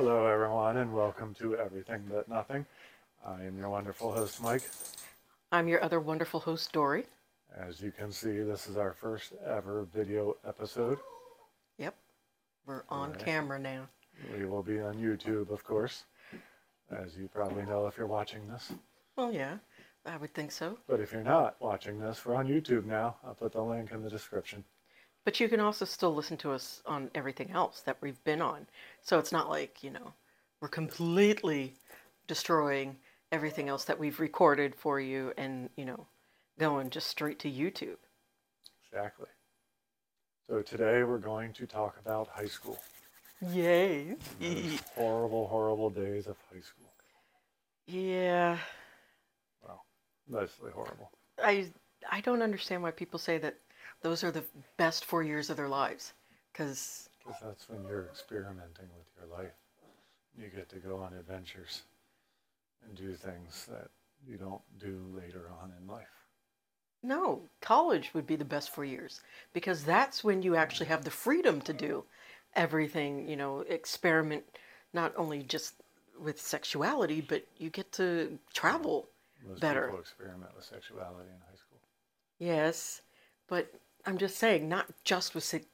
[0.00, 2.64] Hello, everyone, and welcome to Everything But Nothing.
[3.26, 4.62] I am your wonderful host, Mike.
[5.50, 7.06] I'm your other wonderful host, Dory.
[7.58, 10.98] As you can see, this is our first ever video episode.
[11.78, 11.96] Yep.
[12.64, 13.24] We're on Alright.
[13.24, 13.88] camera now.
[14.32, 16.04] We will be on YouTube, of course,
[16.96, 18.70] as you probably know if you're watching this.
[19.16, 19.56] Well, yeah,
[20.06, 20.78] I would think so.
[20.86, 23.16] But if you're not watching this, we're on YouTube now.
[23.26, 24.62] I'll put the link in the description.
[25.28, 28.66] But you can also still listen to us on everything else that we've been on.
[29.02, 30.14] So it's not like, you know,
[30.62, 31.74] we're completely
[32.26, 32.96] destroying
[33.30, 36.06] everything else that we've recorded for you and, you know,
[36.58, 37.98] going just straight to YouTube.
[38.90, 39.26] Exactly.
[40.48, 42.78] So today we're going to talk about high school.
[43.52, 44.16] Yay.
[44.40, 46.90] Those horrible, horrible days of high school.
[47.86, 48.56] Yeah.
[49.62, 49.84] Well,
[50.26, 51.10] mostly horrible.
[51.44, 51.66] I
[52.10, 53.58] I don't understand why people say that
[54.02, 54.44] those are the
[54.76, 56.12] best 4 years of their lives
[56.54, 57.08] cuz
[57.42, 59.52] that's when you're experimenting with your life.
[60.36, 61.82] You get to go on adventures
[62.84, 63.90] and do things that
[64.26, 66.08] you don't do later on in life.
[67.02, 69.20] No, college would be the best four years
[69.52, 72.04] because that's when you actually have the freedom to do
[72.54, 74.44] everything, you know, experiment
[74.92, 75.74] not only just
[76.18, 79.08] with sexuality, but you get to travel.
[79.46, 79.86] Most Better.
[79.86, 81.78] people experiment with sexuality in high school.
[82.38, 83.02] Yes,
[83.46, 83.72] but
[84.06, 85.66] I'm just saying, not just with se-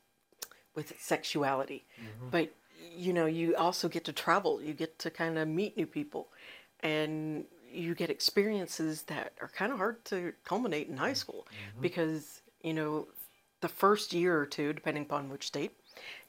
[0.75, 2.31] with sexuality, mm-hmm.
[2.31, 2.51] but
[2.97, 4.61] you know, you also get to travel.
[4.61, 6.29] You get to kind of meet new people,
[6.81, 11.15] and you get experiences that are kind of hard to culminate in high mm-hmm.
[11.15, 11.83] school mm-hmm.
[11.83, 13.07] because you know,
[13.61, 15.73] the first year or two, depending upon which state,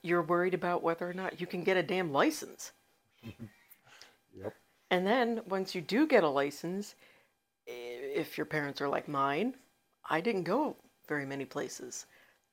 [0.02, 2.72] you're worried about whether or not you can get a damn license.
[4.38, 4.54] Yep.
[4.92, 6.96] And then once you do get a license,
[7.66, 9.56] if your parents are like mine,
[10.10, 10.76] I didn't go
[11.08, 12.06] very many places.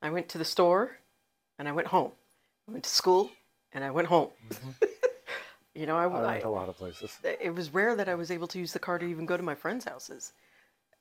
[0.02, 0.98] I went to the store
[1.58, 2.12] and I went home.
[2.68, 3.30] I went to school
[3.72, 4.30] and I went home.
[5.74, 7.16] you know, I, I I, went to a lot of places.
[7.24, 9.42] it was rare that I was able to use the car to even go to
[9.42, 10.32] my friends' houses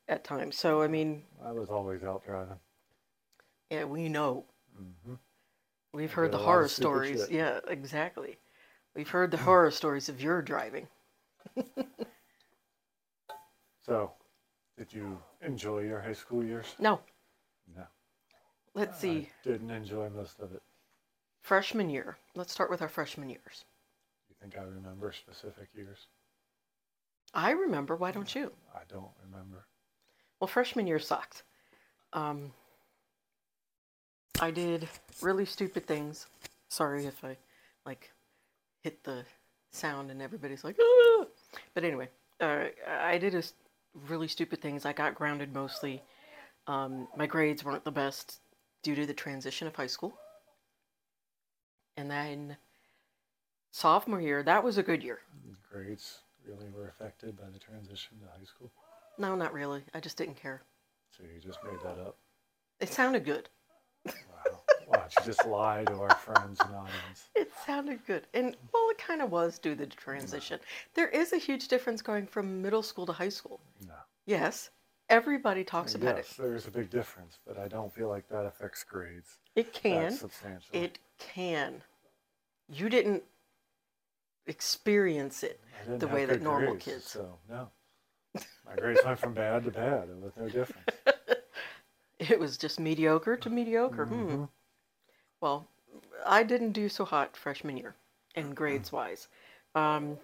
[0.07, 0.57] at times.
[0.57, 2.59] So, I mean, I was always out driving.
[3.69, 4.45] yeah, we know.
[4.77, 5.13] hmm
[5.93, 7.19] We've I heard the a lot of horror stories.
[7.19, 7.31] shit.
[7.31, 8.37] Yeah, exactly.
[8.95, 10.87] We've heard the horror stories of your driving.
[13.83, 14.11] So,
[14.77, 16.75] did you enjoy your high school years?
[16.79, 16.99] No,
[17.75, 17.83] No.
[18.73, 19.29] let's see.
[19.45, 20.61] I didn't enjoy most of it.
[21.41, 22.17] Freshman year.
[22.35, 23.65] Let's start with our freshman years.
[24.29, 26.07] You think I remember specific years?
[27.33, 27.95] I remember.
[27.95, 28.51] Why don't you?
[28.75, 29.65] I don't remember.
[30.39, 31.43] Well, freshman year sucked.
[32.13, 32.51] Um,
[34.39, 34.87] I did
[35.21, 36.27] really stupid things.
[36.69, 37.37] Sorry if I
[37.85, 38.11] like
[38.81, 39.23] hit the
[39.71, 41.25] sound and everybody's like, ah!
[41.73, 43.43] but anyway, uh, I did a
[44.07, 44.85] really stupid things.
[44.85, 46.01] I got grounded mostly.
[46.67, 48.39] Um, my grades weren't the best
[48.83, 50.13] due to the transition of high school.
[51.97, 52.57] And then
[53.71, 55.19] sophomore year, that was a good year.
[55.71, 58.71] Grades really were affected by the transition to high school.
[59.17, 59.83] No, not really.
[59.93, 60.61] I just didn't care.
[61.15, 62.17] So you just made that up.
[62.79, 63.49] It sounded good.
[64.05, 64.61] Wow.
[64.87, 67.29] Watch, you just lie to our friends and audience.
[67.35, 68.27] It sounded good.
[68.33, 70.59] And well, it kind of was due to the transition.
[70.93, 73.59] There is a huge difference going from middle school to high school.
[73.87, 73.93] No.
[74.25, 74.69] Yes,
[75.11, 76.41] everybody talks about yes, it.
[76.41, 79.37] there's a big difference, but I don't feel like that affects grades.
[79.55, 80.11] It can.
[80.11, 80.79] Substantially.
[80.79, 81.83] It can.
[82.73, 83.23] You didn't
[84.47, 85.59] experience it.
[85.85, 87.69] Didn't the way that normal grades, kids- So no.
[88.65, 90.87] My grades went from bad to bad It was no difference.
[92.19, 94.05] It was just mediocre to mediocre.
[94.05, 94.13] Hmm.
[94.29, 94.49] Mhm.
[95.41, 95.67] Well,
[96.23, 97.95] I didn't do so hot freshman year
[98.35, 99.27] in grades wise.
[99.73, 100.19] Um,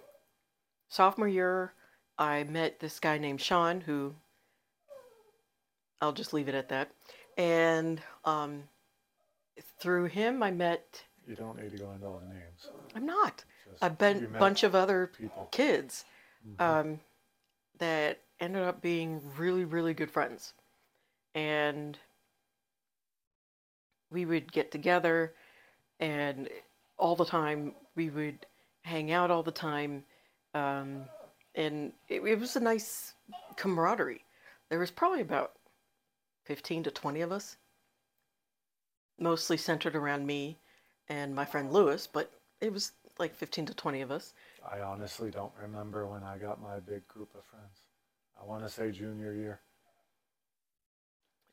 [0.88, 1.72] sophomore year,
[2.16, 4.14] I met this guy named Sean who
[6.00, 6.90] I'll just leave it at that.
[7.36, 8.64] And um,
[9.80, 12.68] through him, I met, You don't need to go into all the names.
[12.94, 15.48] I'm not, Just a ben- bunch of other people.
[15.52, 16.04] kids
[16.46, 16.60] Mhm.
[16.60, 17.00] um,
[17.78, 20.54] that ended up being really, really good friends.
[21.34, 21.98] And
[24.10, 25.34] we would get together,
[26.00, 26.48] and
[26.96, 28.46] all the time we would
[28.82, 30.04] hang out all the time.
[30.54, 31.04] Um,
[31.54, 33.14] and it, it was a nice
[33.56, 34.24] camaraderie.
[34.70, 35.57] There was probably about
[36.48, 37.58] 15 to 20 of us,
[39.18, 40.56] mostly centered around me
[41.10, 44.32] and my friend Lewis, but it was like 15 to 20 of us.
[44.66, 47.82] I honestly don't remember when I got my big group of friends.
[48.40, 49.60] I want to say junior year,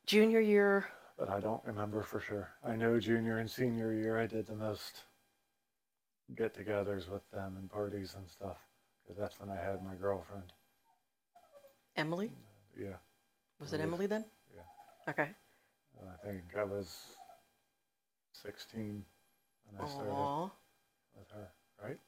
[0.06, 0.86] Junior year,
[1.18, 2.48] but I don't remember for sure.
[2.64, 5.02] I know junior and senior year I did the most
[6.34, 8.56] get-togethers with them and parties and stuff
[9.02, 10.54] because that's when I had my girlfriend.
[11.96, 12.30] Emily?
[12.80, 12.96] Yeah,
[13.60, 14.24] Was it Emily then?
[15.08, 15.28] Okay.
[16.00, 17.16] And I think I was
[18.42, 19.04] 16
[19.64, 20.50] when I started Aww.
[21.16, 21.48] with her,
[21.82, 21.98] right?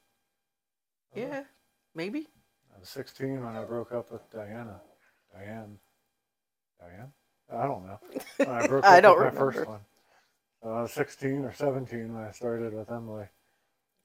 [1.15, 1.43] Yeah,
[1.95, 2.27] maybe.
[2.75, 4.81] I was 16 when I broke up with Diana.
[5.33, 5.77] Diane.
[6.79, 7.11] Diane?
[7.51, 7.99] I don't know.
[8.37, 9.79] When I broke up I don't with my first one.
[10.61, 13.25] So I was 16 or 17 when I started with Emily.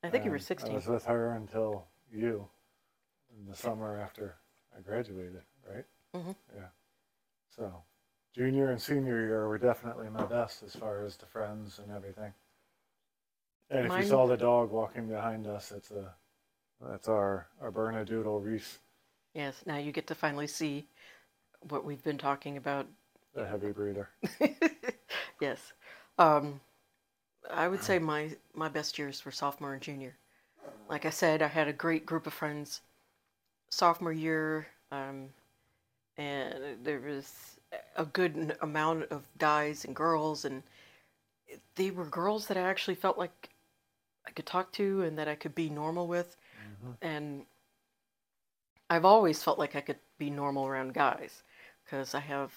[0.02, 0.70] I think you were 16.
[0.70, 2.49] I was with her until you
[3.37, 4.37] in the summer after
[4.76, 5.85] I graduated, right?
[6.14, 6.32] Mm-hmm.
[6.55, 6.69] Yeah.
[7.56, 7.82] So
[8.34, 12.32] junior and senior year were definitely my best as far as the friends and everything.
[13.70, 16.14] And if you saw the dog walking behind us, it's a
[16.81, 18.78] that's our our Bernedoodle Reese,
[19.34, 20.86] Yes, now you get to finally see
[21.69, 22.86] what we've been talking about.
[23.34, 24.08] the heavy breeder.
[25.40, 25.72] yes.
[26.19, 26.60] Um,
[27.50, 30.16] I would say my, my best years were sophomore and junior.
[30.88, 32.82] Like I said, I had a great group of friends
[33.70, 35.28] sophomore year, um,
[36.16, 37.58] and there was
[37.96, 40.62] a good amount of guys and girls, and
[41.74, 43.50] they were girls that I actually felt like
[44.26, 46.36] I could talk to and that I could be normal with.
[46.82, 46.96] Mhm.
[47.02, 47.46] And
[48.90, 51.42] I've always felt like I could be normal around guys
[51.84, 52.52] because I have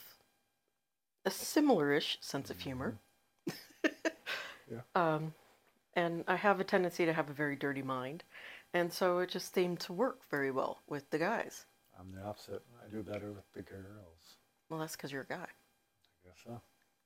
[1.25, 2.97] a similar-ish sense of humor.
[4.69, 4.81] Yeah.
[4.95, 5.33] Um,
[5.93, 8.23] and I have a tendency to have a very dirty mind,
[8.73, 11.65] and so it just seemed to work very well with the guys.
[11.97, 12.63] I'm the opposite.
[12.85, 14.16] I do better with the girls.
[14.69, 15.35] Well, that's because you're a guy.
[15.45, 16.61] I guess so.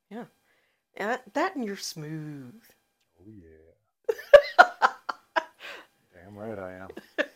[0.09, 0.25] Yeah.
[0.95, 2.61] And that, that and you're smooth.
[3.19, 4.15] Oh yeah.
[6.13, 6.89] Damn right I am.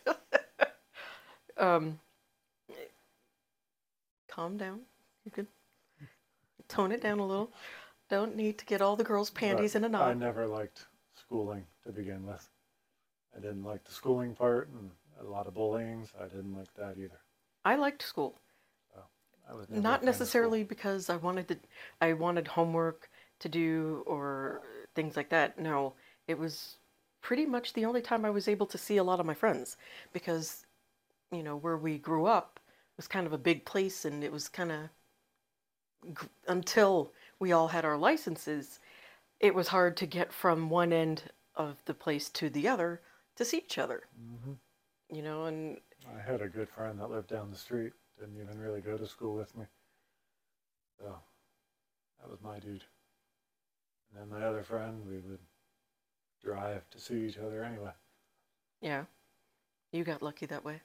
[1.58, 1.98] Um,
[4.28, 4.80] calm down.
[5.24, 5.46] You can
[6.68, 7.50] tone it down a little.
[8.10, 10.08] Don't need to get all the girls' panties But in a knot.
[10.08, 12.46] I never liked schooling to begin with.
[13.34, 14.90] I didn't like the schooling part and
[15.20, 16.06] a lot of bullying.
[16.06, 17.20] So I didn't like that either.
[17.64, 18.38] I liked school.
[19.48, 21.58] I was never a not of necessarily because I wanted to
[22.00, 23.10] I wanted homework
[23.40, 24.62] to do or
[24.94, 25.58] things like that.
[25.58, 25.94] No,
[26.26, 26.76] it was
[27.22, 29.76] pretty much the only time I was able to see a lot of my friends
[30.12, 30.66] because
[31.32, 32.60] you know where we grew up
[32.96, 34.88] was kind of a big place and it was kind of
[36.14, 38.78] gr- until we all had our licenses
[39.40, 41.22] it was hard to get from one end
[41.56, 43.00] of the place to the other
[43.36, 44.56] to see each other Mhm.
[45.10, 45.80] you know and
[46.16, 47.92] I had a good friend that lived down the street.
[48.18, 49.64] Didn't even really go to school with me.
[50.98, 51.14] So
[52.20, 52.84] that was my dude.
[54.10, 55.40] And then my other friend, we would
[56.42, 57.92] drive to see each other anyway.
[58.80, 59.04] Yeah.
[59.92, 60.80] You got lucky that way.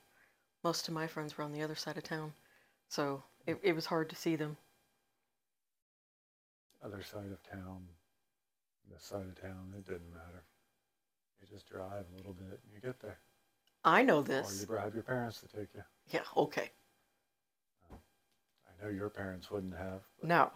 [0.64, 2.34] Most of my friends were on the other side of town.
[2.90, 4.58] So it, it was hard to see them.
[6.84, 7.84] Other side of town,
[8.92, 10.44] this side of town, it didn't matter.
[11.40, 13.18] You just drive a little bit and you get there.
[13.84, 14.52] I know this.
[14.52, 15.84] Or you bribe your parents to take you.
[16.10, 16.72] Yeah, okay.
[18.82, 20.02] I know your parents wouldn't have.
[20.24, 20.52] No.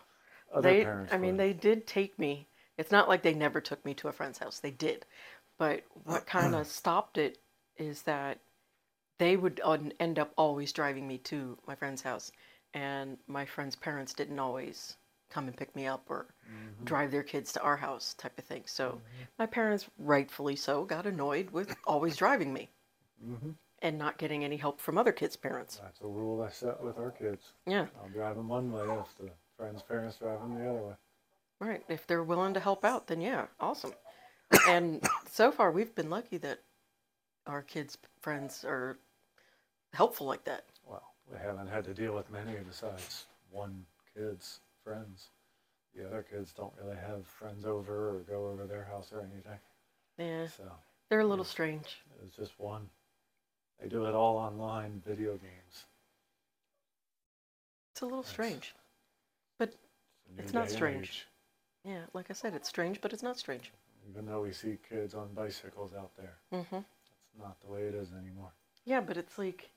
[0.54, 1.38] Other They parents I mean would.
[1.38, 2.48] they did take me.
[2.78, 4.60] It's not like they never took me to a friend's house.
[4.60, 5.06] They did.
[5.58, 7.38] But what kind of stopped it
[7.78, 8.40] is that
[9.20, 9.62] they would
[10.00, 12.32] end up always driving me to my friend's house
[12.74, 14.98] and my friend's parents didn't always
[15.30, 16.86] come and pick me up or Mhm.
[16.86, 18.64] drive their kids to our house type of thing.
[18.66, 19.28] So Mhm.
[19.40, 22.70] my parents, rightfully so, got annoyed with always driving me
[23.22, 23.56] Mhm.
[23.86, 25.78] And not getting any help from other kids' parents.
[25.82, 27.52] That's a rule I set with our kids.
[27.68, 30.94] Yeah, I'll drive them one way if the friend's parents drive them the other way.
[31.60, 31.84] right.
[31.88, 33.94] If they're willing to help out, then yeah, awesome.
[34.68, 36.60] And so far, we've been lucky that
[37.46, 38.98] our kids' friends are
[39.94, 40.66] helpful like that.
[40.88, 45.30] Well, we haven't had to deal with many besides one kid's friends.
[45.96, 49.60] The other kids don't really have friends over or go over their house or anything.
[50.18, 50.64] Yeah, So
[51.10, 52.02] they're a little strange.
[52.18, 52.90] it was just one.
[53.80, 55.86] They do it all online video games.
[57.92, 58.32] It's a little Yes.
[58.32, 58.76] strange.
[59.60, 61.08] a new It's not day and strange.
[61.10, 61.28] age.
[61.84, 63.72] Yeah, like I said, it's strange, but it's not strange.
[64.10, 67.96] Even though we see kids on bicycles out there, hmm it's not the way it
[67.96, 68.52] is anymore.
[68.86, 69.70] Yeah, but it's like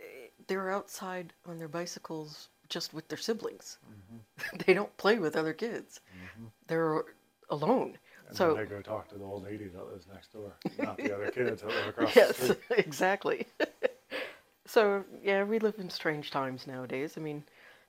[0.00, 3.78] eh, they're outside on their bicycles just with their siblings.
[4.08, 6.00] hmm they don't play with other kids.
[6.38, 7.04] hmm They're
[7.50, 7.98] alone.
[8.28, 10.96] And So- then they go talk to the old lady that lives next door, not
[10.96, 12.58] the other kids that live across yes, the street.
[12.78, 13.46] exactly.
[14.66, 17.14] so yeah, we live in strange times nowadays.
[17.16, 17.44] I mean,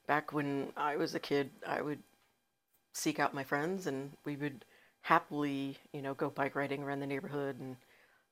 [0.08, 2.00] back when I was a kid, I would
[2.94, 4.66] seek out my friends, and we would
[5.02, 7.76] happily, you know, go bike riding around the neighborhood and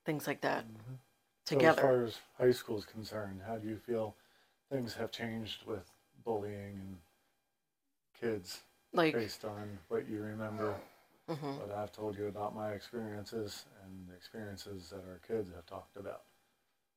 [0.06, 0.98] things like that Mhm.
[1.46, 1.82] together.
[1.82, 4.16] So as far as high school is concerned, how do you feel
[4.70, 5.92] things have changed with
[6.24, 7.02] bullying and
[8.20, 10.80] kids like, based on what you remember,
[11.32, 11.58] mhm.
[11.58, 15.98] what I've told you about my experiences and the experiences that our kids have talked
[15.98, 16.24] about?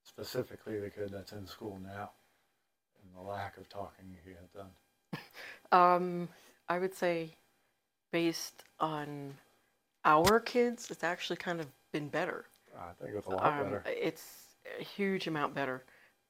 [0.04, 2.10] Specifically, the kid that's in school now
[3.02, 4.70] and the lack of talking he had done.
[5.72, 6.28] Um,
[6.68, 7.30] I would say,
[8.12, 9.36] based on
[10.04, 12.46] our kids, it's actually kind of been better.
[12.76, 13.82] I think it's a lot Um, better.
[13.86, 15.84] it's a huge amount better,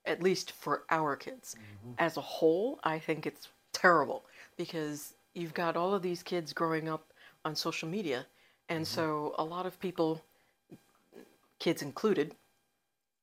[0.06, 1.56] at least for our kids.
[1.56, 1.99] Mhm.
[1.99, 6.88] As a whole, I think it's terrible because you've got all of these kids growing
[6.88, 7.13] up
[7.44, 8.26] on social media,
[8.68, 8.94] and mm-hmm.
[8.94, 10.22] so a lot of people,
[11.58, 12.34] kids included,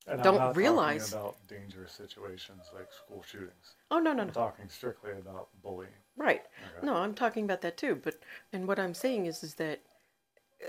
[0.08, 3.76] And I'm don't realize- about dangerous situations like school shootings.
[3.92, 5.94] oh no no I'm no talking strictly about bullying.
[6.18, 6.44] right
[6.78, 6.86] Okay.
[6.86, 8.16] no i'm talking about that too but
[8.54, 9.80] and what i'm saying is is that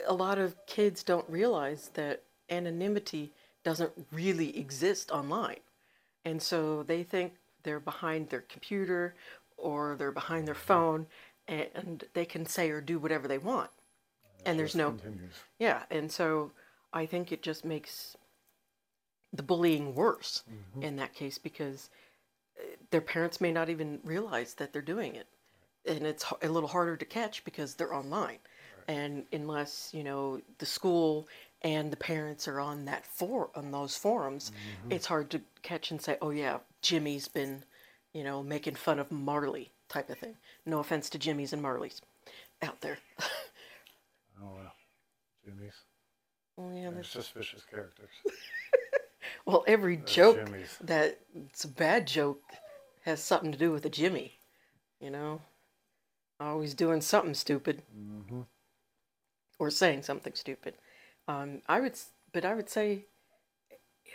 [0.06, 3.32] a lot of kids don't realize that anonymity
[3.64, 5.60] doesn't really exist online
[6.24, 9.14] and so they think they're behind their computer
[9.56, 10.66] or they're behind their mm-hmm.
[10.66, 11.06] phone
[11.48, 13.70] and they can say or do whatever they want
[14.46, 15.34] And there's no- continues.
[15.58, 16.52] yeah and so
[16.92, 18.16] i think it just makes
[19.32, 20.42] the bullying worse
[20.76, 20.82] Mhm.
[20.84, 21.90] in that case because
[22.58, 25.26] uh, their parents may not even realize that they're doing it
[25.86, 28.38] and it's a little harder to catch because they're online
[28.88, 31.26] and unless you know the school
[31.62, 34.92] and the parents are on that for on those forums Mm-hmm.
[34.92, 37.64] it's hard to catch and say oh yeah jimmy's been
[38.12, 40.34] you know making fun of marley type of thing
[40.66, 42.00] no offense to jimmy's and marleys
[42.62, 42.98] out there
[44.42, 44.72] Oh well,
[45.44, 45.74] Jimmy's.
[46.56, 48.08] well, yeah, They're suspicious characters.
[49.46, 50.78] well every joke Jimmy's.
[50.82, 52.42] that it's a bad joke
[53.04, 54.38] has something to do with a Jimmy,
[55.00, 55.40] you know,
[56.40, 58.42] always doing something stupid hmm
[59.58, 60.74] or saying something stupid.
[61.28, 61.98] Um, I would,
[62.32, 63.06] but I would say,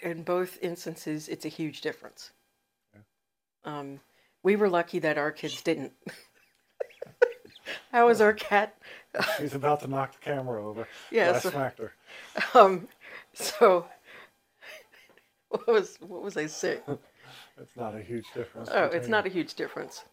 [0.01, 2.31] in both instances, it's a huge difference.
[3.65, 3.99] Um,
[4.47, 5.91] we were lucky that our kids didn't.
[7.91, 8.77] How was our cat?
[9.37, 10.87] She's about to knock the camera over.
[11.11, 11.91] Yeah, I smacked her.
[12.53, 12.87] Um,
[13.33, 13.85] so
[15.49, 16.79] what was what was I saying?
[17.59, 18.69] It's not a huge difference.
[18.71, 20.05] Oh, it's not a huge difference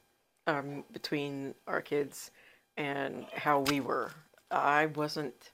[0.48, 2.32] um, between our kids
[2.76, 4.10] and how we were.
[4.50, 5.52] I wasn't,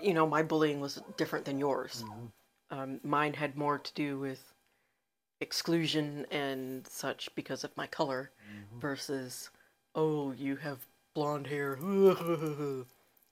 [0.00, 2.04] you know, my bullying was different than yours.
[2.06, 2.30] Mhm.
[2.70, 4.53] Um, mine had more to do with
[5.40, 8.80] exclusion and such because of my color Mhm.
[8.80, 9.50] versus,
[9.94, 11.76] oh, you have blonde hair.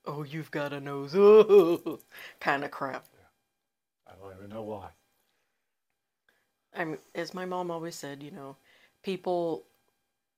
[0.04, 1.12] Oh, you've got a nose.
[2.40, 3.06] kind of crap.
[4.06, 4.90] I don't even know why.
[6.74, 8.56] I mean, as my mom always said, you know,
[9.02, 9.66] people,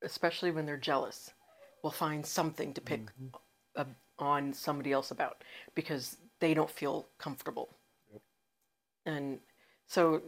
[0.03, 1.33] especially when they're jealous,
[1.83, 3.33] will find something to pick Mhm.
[3.77, 3.85] uh,
[4.19, 5.45] on somebody else about
[5.75, 7.77] because they don't feel comfortable.
[8.13, 8.23] Yep.
[9.07, 9.41] And
[9.87, 10.23] so,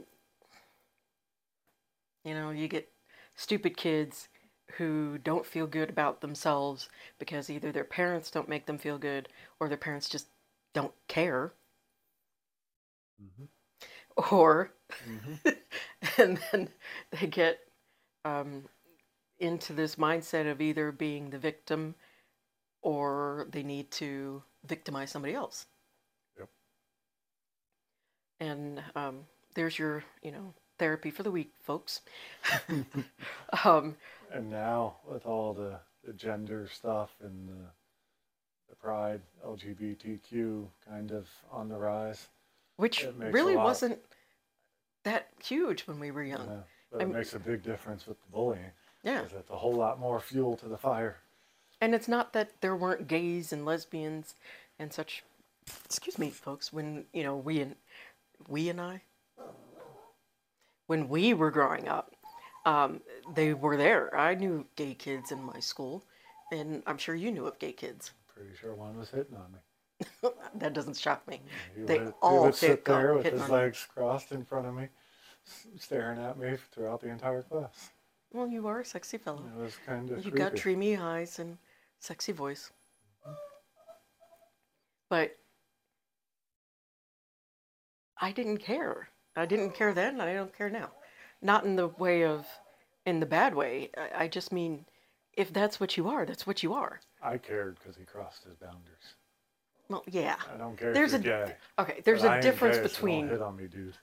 [2.26, 2.92] you know, you get
[3.36, 4.28] stupid kids
[4.78, 9.28] who don't feel good about themselves because either their parents don't make them feel good
[9.60, 10.28] or their parents just
[10.74, 11.54] don't care
[13.18, 13.48] Mhm.
[14.30, 14.72] or
[15.06, 15.40] Mhm.
[16.18, 16.68] and then
[17.12, 17.60] they get
[18.24, 18.64] um,
[19.38, 21.94] into this mindset of either being the victim
[22.82, 25.66] or they need to victimize somebody else.
[26.38, 26.48] Yep.
[28.40, 32.00] And um, there's your, you know, therapy for the week, folks.
[33.64, 33.96] um,
[34.32, 37.64] And now with all the, the gender stuff and the,
[38.70, 42.28] the pride LGBTQ kind of on the rise,
[42.76, 43.98] which It makes a really lot- wasn't
[45.04, 46.46] that huge when we were young.
[46.46, 48.70] yeah, but I'm- it makes a big difference with the bullying.
[49.02, 49.22] Yeah.
[49.22, 51.16] It's a whole lot more fuel to the fire.
[51.80, 54.34] And it's not that there weren't gays and lesbians
[54.78, 55.22] and such.
[55.84, 56.72] Excuse me, folks.
[56.72, 57.76] When you know we and
[58.48, 59.02] we and I,
[60.86, 62.14] when we were growing up,
[62.64, 63.00] um,
[63.34, 64.14] they were there.
[64.16, 66.04] I knew gay kids in my school,
[66.52, 68.12] and I'm sure you knew of gay kids.
[68.34, 70.30] Pretty sure one was hitting on me.
[70.56, 71.40] that doesn't shock me.
[71.74, 74.74] He They would, he all would sit there with his legs crossed in front of
[74.74, 74.88] me,
[75.78, 77.90] staring at me throughout the entire class.
[78.32, 79.42] Well, you are a sexy fellow.
[79.56, 80.38] It was kind of You creepy.
[80.38, 81.56] got dreamy eyes and
[82.00, 82.70] sexy voice.
[85.08, 85.36] But
[88.20, 89.08] I didn't care.
[89.36, 90.90] I didn't care then, and I don't care now.
[91.42, 92.46] Not in the way of,
[93.04, 93.90] in the bad way.
[93.96, 94.86] I, I just mean,
[95.34, 97.00] if that's what you are, that's what you are.
[97.22, 99.14] I cared because he crossed his boundaries.
[99.88, 100.36] Well, yeah.
[100.52, 101.54] I don't care There's if a- gay.
[101.78, 103.96] Okay, there's I a ain't difference gay, so don't between hit on me, dude.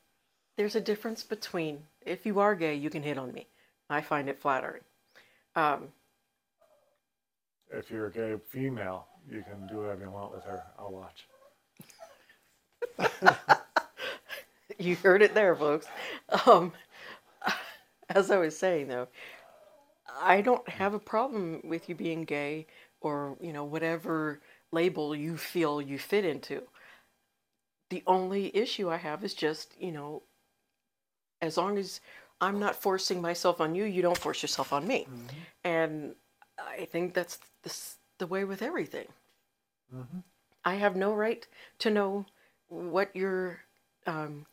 [0.56, 3.48] there's a difference between if you are gay, you can hit on me.
[3.90, 4.82] I find it flattering.
[5.56, 5.90] Um,
[7.72, 10.64] If you're a gay female, you can do whatever you want with her.
[10.80, 11.28] I'll watch.
[14.80, 15.88] you heard it there, folks.
[16.46, 16.74] Um,
[18.10, 19.08] as I was saying, though,
[20.22, 22.68] I don't have a problem with you being gay
[23.02, 26.64] or you know whatever label you feel you fit into.
[27.90, 30.24] The only issue I have is just you know,
[31.42, 32.02] as long as
[32.42, 35.10] I'm not forcing myself on you, you don't force yourself on me,
[35.64, 36.16] and
[36.60, 37.76] I think that's the,
[38.20, 39.08] the way with everything.
[39.92, 40.24] hmm
[40.66, 41.48] I have no right
[41.80, 42.26] to know
[42.68, 43.62] what your
[44.06, 44.46] um,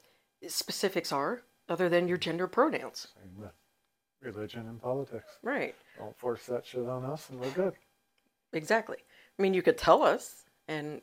[0.49, 3.09] specifics are other than your gender pronouns.
[3.15, 3.53] Same with
[4.21, 5.39] religion and politics.
[5.43, 5.75] Right.
[5.97, 7.75] Don't force that shit on us, and we're good.
[8.53, 8.97] Exactly.
[9.39, 11.01] I mean, you could tell us, and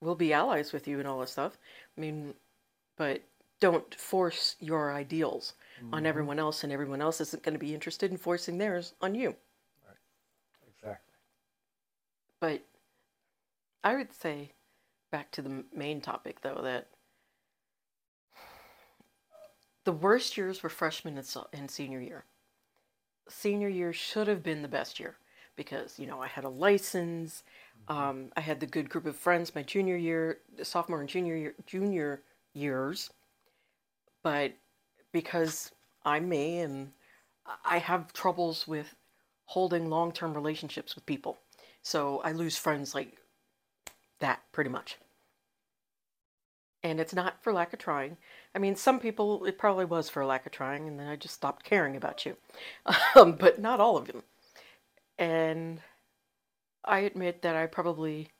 [0.00, 1.58] we'll be allies with you and all this stuff.
[1.96, 2.34] I mean,
[2.96, 3.22] but
[3.60, 5.54] don't force your ideals
[5.92, 6.06] on Mhm.
[6.06, 9.36] everyone else, and everyone else isn't going to be interested in forcing theirs on you.
[9.86, 9.96] Right.
[10.68, 11.14] Exactly.
[12.40, 12.62] But
[13.82, 14.52] I would say,
[15.10, 16.93] back to the main topic though, that
[19.84, 21.18] the worst years were freshman
[21.52, 22.24] and, senior year.
[23.28, 25.16] Senior year should have been the best year
[25.56, 27.42] because, you know, I had a license,
[27.88, 31.54] um, I had the good group of friends my junior year, sophomore and junior year,
[31.66, 32.22] junior
[32.54, 33.10] years.
[34.22, 34.52] But
[35.12, 35.70] because
[36.04, 36.90] I'm me and
[37.64, 38.94] I have troubles with
[39.46, 41.38] holding long term relationships with people.
[41.82, 43.18] So I lose friends like
[44.20, 44.96] that pretty much.
[46.84, 48.18] And it's not for lack of trying.
[48.54, 51.34] I mean, some people, it probably was for lack of trying, and then I just
[51.34, 52.36] stopped caring about you.
[53.16, 54.22] Um, but not all of them.
[55.18, 55.80] And
[56.84, 58.30] I admit that I probably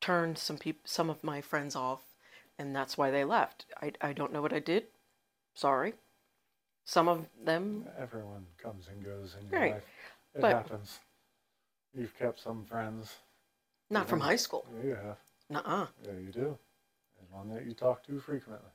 [0.00, 2.00] turned some peop- some of my friends off,
[2.58, 3.66] and that's why they left.
[3.82, 4.84] I, I don't know what I did.
[5.54, 5.94] Sorry.
[6.86, 9.72] Some of them, Everyone comes and goes in your Right.
[9.74, 9.84] life.
[10.34, 11.00] It But- happens.
[11.92, 13.18] You've kept some friends.
[13.90, 14.64] not from high school.
[14.78, 15.18] Yeah, you have.
[15.50, 15.86] Nuh-uh.
[16.04, 16.58] Yeah, you do.
[17.30, 18.68] One that you talk to frequently.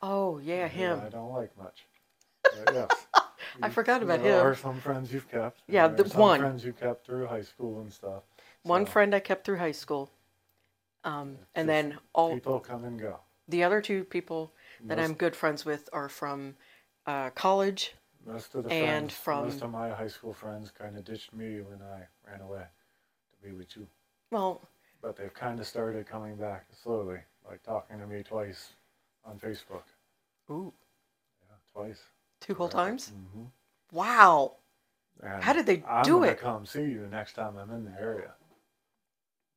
[0.00, 1.00] Oh yeah, who him.
[1.04, 1.86] I don't like much.
[2.64, 2.90] But yes.
[3.62, 4.46] I You- forgot about there him.
[4.46, 5.62] are some friends you've kept.
[5.68, 6.40] Yeah, there the one.
[6.40, 8.22] friends you kept through high school and stuff.
[8.62, 10.10] One So, friend I kept through high school.
[11.04, 13.20] Um, and then all People come and go.
[13.48, 14.52] the other two people
[14.84, 16.56] that Most, I'm good friends with are from
[17.06, 17.94] uh, college.
[18.24, 21.32] most of the and friends, from- most of my high school friends kind of ditched
[21.32, 22.64] me when I ran away
[23.32, 23.88] to be with you.
[24.30, 24.62] Well,
[25.02, 28.74] But they've kind of started coming back slowly, like talking to me twice
[29.24, 29.84] on Facebook.
[30.50, 30.72] ooh,
[31.48, 32.00] Yeah, twice.
[32.40, 33.12] two whole times.
[33.34, 33.44] hmm
[33.92, 34.56] Wow.
[35.22, 36.38] And How did they I'm do it?
[36.38, 38.32] come see you the next time I'm in the area.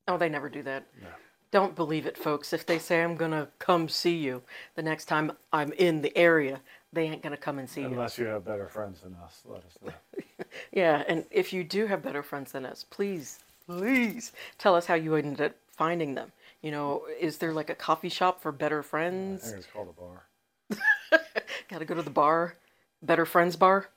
[0.08, 0.86] Oh, they never do that.
[1.02, 1.10] No.
[1.52, 2.54] Don't believe it, folks.
[2.54, 4.44] If they say I'm gonna come see you
[4.76, 6.62] the next time I'm in the area,
[6.94, 7.88] they ain't gonna come and see you.
[7.88, 9.92] Unless you have better friends than us, let us know.
[10.72, 14.96] Yeah, and if you do have better friends than us, please, please tell us how
[14.96, 16.32] you ended up finding them.
[16.62, 19.44] You know, is there like a coffee shop for better friends?
[19.44, 20.24] I think it's called a bar.
[21.70, 22.56] Got to go to the bar,
[23.02, 23.90] better friends bar.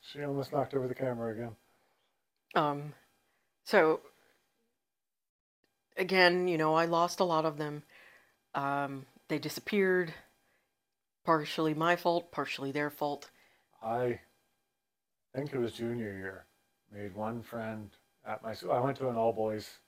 [0.00, 1.56] She almost knocked over the camera again.
[2.54, 2.92] Um,
[3.64, 4.00] so
[5.96, 7.82] again, you know, I lost a lot of them.
[8.54, 10.12] Um, they disappeared.
[11.24, 13.30] Partially my fault, partially their fault.
[13.82, 14.20] I
[15.34, 16.44] think it was junior year.
[16.92, 17.90] Made one friend
[18.26, 18.72] at my school.
[18.72, 19.78] I went to an all boys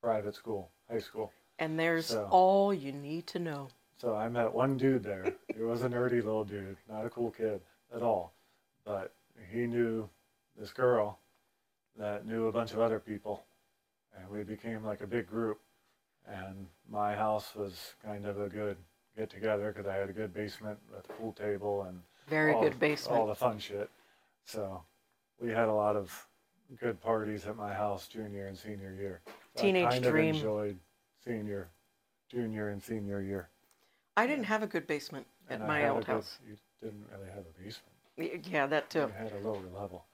[0.00, 1.32] private school, high school.
[1.58, 3.68] And there's So- all you need to know.
[3.96, 5.34] So I met one dude there.
[5.54, 7.60] He was a nerdy little dude, not a cool kid
[7.92, 8.32] at all.
[8.84, 9.12] But
[9.50, 10.08] he knew
[10.56, 11.18] this girl
[11.96, 13.44] that knew a bunch of other people.
[14.16, 15.60] And we became like a big group.
[16.26, 18.76] And my house was kind of a good
[19.16, 22.78] get together because I had a good basement with a pool table and Very good
[22.78, 23.18] basement.
[23.20, 23.90] all the fun shit.
[24.44, 24.84] So
[25.40, 26.27] we had a lot of
[26.80, 29.20] good parties at my house junior and senior year.
[29.56, 30.30] Teenage I kind dream.
[30.30, 30.78] Of enjoyed
[31.24, 31.68] senior,
[32.30, 33.48] junior and senior year.
[34.16, 36.38] I didn't have a good basement at And my old good- house.
[36.46, 38.46] You didn't really have a basement.
[38.50, 39.00] Yeah, that too.
[39.00, 40.04] You had a lower level.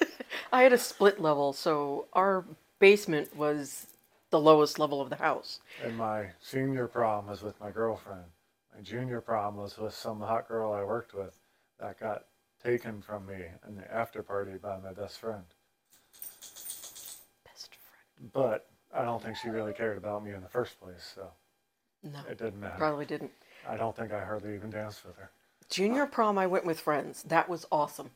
[0.52, 2.44] I had a split level, so our
[2.78, 3.86] basement was
[4.30, 5.60] the lowest level of the house.
[5.84, 8.24] And my senior prom was with my girlfriend.
[8.74, 11.38] My junior prom was with some hot girl I worked with
[11.80, 12.24] that got
[12.62, 15.44] taken from me in the after party by my best friend.
[18.32, 21.30] But I don't think she really cared about me in the first place, so
[22.02, 22.76] No, it didn't matter.
[22.76, 23.32] probably didn't.
[23.68, 25.30] I don't think I hardly even danced with her.
[25.68, 27.22] Junior prom, I went with friends.
[27.24, 28.10] That was awesome.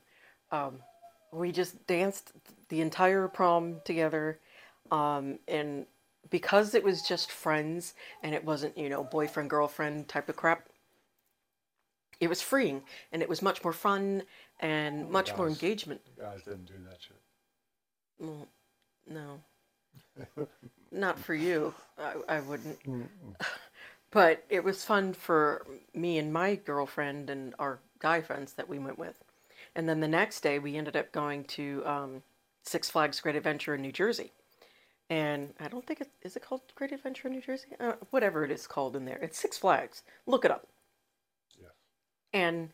[0.51, 0.81] Um,
[1.33, 2.33] we just danced
[2.69, 4.41] the entire prom together,
[4.91, 5.87] um, and
[6.31, 10.69] because it was just friends and it wasn't, you know, boyfriend girlfriend type of crap.
[12.21, 14.23] It was freeing, and it was much more fun
[14.61, 16.01] and much more engagement.
[16.19, 17.21] Guys didn't do that shit.
[18.19, 18.49] Well,
[19.07, 19.41] no,
[20.93, 21.75] not for you.
[21.99, 22.79] I, I wouldn't.
[24.11, 28.79] But it was fun for me and my girlfriend and our guy friends that we
[28.79, 29.17] went with.
[29.75, 32.23] And then the next day, we ended up going to um,
[32.63, 34.31] Six Flags Great Adventure in New Jersey.
[35.11, 37.69] And I don't think it is it called Great Adventure in New Jersey?
[37.81, 39.19] Uh, whatever it is called in there.
[39.21, 40.03] It's Six Flags.
[40.27, 40.69] Look it up.
[41.61, 41.73] Yes.
[42.33, 42.71] And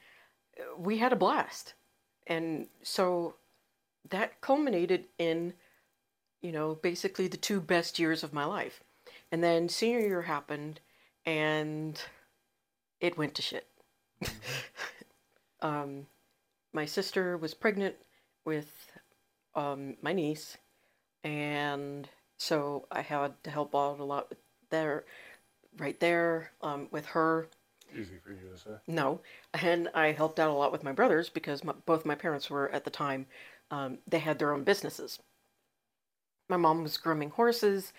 [0.59, 1.73] uh, we had a blast.
[2.27, 3.35] And so
[4.11, 5.55] that culminated in,
[6.43, 8.83] you know, basically the two best years of my life.
[9.33, 10.81] And then senior year happened
[11.27, 12.01] and
[13.01, 13.67] it went to shit.
[15.63, 16.07] um,
[16.73, 17.97] my sister was pregnant
[18.45, 18.91] with
[19.55, 20.57] um, my niece,
[21.25, 24.39] and so I had to help out a lot with
[24.71, 25.05] there,
[25.79, 27.49] right there um, with her.
[27.93, 28.71] Easy for you to say.
[28.87, 29.21] No,
[29.53, 32.71] and I helped out a lot with my brothers because my, both my parents were
[32.71, 33.27] at the time
[33.71, 35.19] um, they had their own businesses.
[36.51, 37.93] My mom was grooming horses,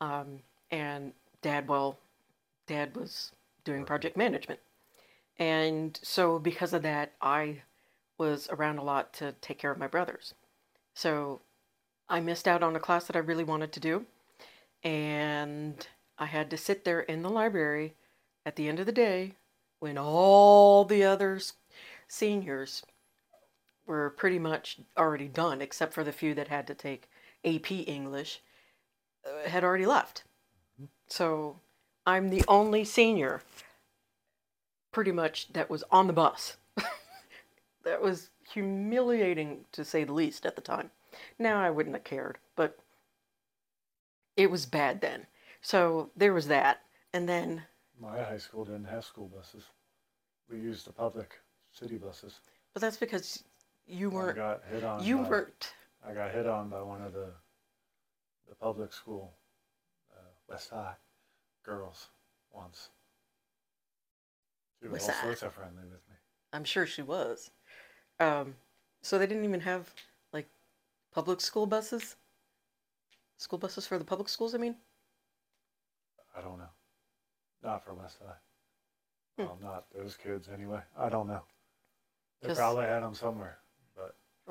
[0.00, 1.98] um, and dad, well,
[2.66, 3.32] dad was
[3.62, 4.58] doing project management,
[5.38, 7.60] and so because of that, I
[8.16, 10.32] was around a lot to take care of my brothers.
[10.94, 11.42] So
[12.08, 14.06] I missed out on a class that I really wanted to do,
[14.82, 15.86] and
[16.18, 17.96] I had to sit there in the library
[18.46, 19.34] at the end of the day
[19.78, 21.38] when all the other
[22.08, 22.82] seniors
[23.84, 27.10] were pretty much already done, except for the few that had to take
[27.44, 28.40] AP English,
[29.24, 30.24] uh, had already left.
[31.08, 31.56] So
[32.06, 33.42] I'm the only senior
[34.92, 36.56] pretty much that was on the bus.
[37.84, 40.90] that was humiliating to say the least at the time.
[41.38, 42.78] Now I wouldn't have cared, but
[44.36, 45.26] it was bad then.
[45.60, 46.82] So there was that.
[47.12, 47.62] And then
[48.00, 49.64] My high school didn't have school buses.
[50.50, 51.38] We used the public
[51.72, 52.40] city buses.
[52.72, 53.44] but that's because
[53.86, 55.04] you weren't got hit on.
[55.04, 55.72] you weren't
[56.06, 57.30] I got hit on by one of the
[58.48, 59.32] the public school
[60.12, 60.94] uh, West High
[61.62, 62.08] girls
[62.52, 62.90] once.
[64.82, 65.22] She was all High.
[65.22, 66.16] sorts of friendly with me.
[66.52, 67.50] I'm sure she was.
[68.18, 68.54] Um
[69.02, 69.94] so they didn't even have
[70.32, 70.48] like
[71.12, 72.16] public school buses?
[73.38, 74.76] School buses for the public schools, I mean?
[76.36, 76.68] I don't know.
[77.62, 78.34] Not for West High.
[79.38, 79.48] Hmm.
[79.48, 80.80] Well, not those kids anyway.
[80.98, 81.42] I don't know.
[82.42, 83.58] They probably had them somewhere,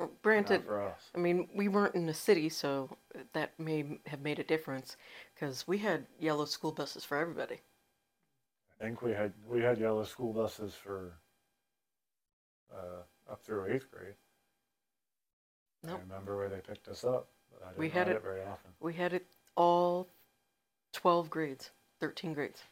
[0.00, 1.10] but Or not Granted, for us.
[1.14, 2.96] I mean, we weren't in the city, so
[3.32, 4.96] that may have made a difference
[5.34, 7.60] because we had yellow school buses for everybody.
[8.80, 11.12] I think we had we had yellow school buses for
[12.72, 14.14] uh, up through eighth grade.
[15.82, 15.98] Nope.
[15.98, 18.42] I remember where they picked us up, but I didn't We had it- it very
[18.42, 18.70] often.
[18.80, 20.08] We had it all
[20.92, 22.62] 12 grades, 13 grades.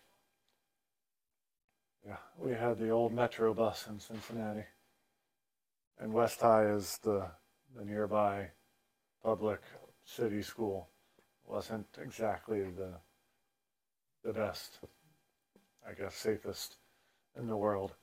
[2.07, 4.65] Yeah, we had the old Metro bus in Cincinnati,
[6.01, 7.27] and West High is the
[7.77, 8.49] the nearby
[9.23, 9.61] public
[10.05, 10.89] city school.
[11.47, 12.95] wasn't exactly the
[14.25, 14.81] the best,
[15.89, 16.77] I guess, safest
[17.39, 17.95] in the world.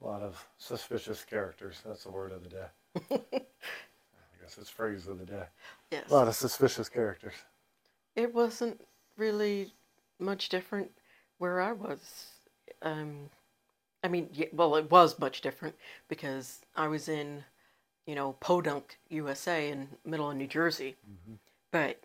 [0.00, 1.80] A lot of suspicious characters.
[1.86, 2.66] That's the word of the day.
[3.10, 5.44] I guess it's phrase of the day.
[5.90, 6.10] Yes.
[6.10, 7.34] A lot of suspicious characters.
[8.16, 8.80] It wasn't
[9.16, 9.72] really
[10.18, 10.90] much different
[11.38, 12.26] where I was.
[12.82, 13.30] Um,
[14.02, 15.76] I mean, yeah, well, it was much different
[16.08, 17.44] because I was in,
[18.06, 20.96] you know, Podunk, USA, in middle of New Jersey.
[21.08, 21.38] Mhm.
[21.70, 22.02] But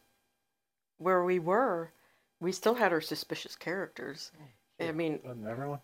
[0.98, 1.92] where we were,
[2.40, 4.32] we still had our suspicious characters.
[4.80, 5.82] I mean, everyone?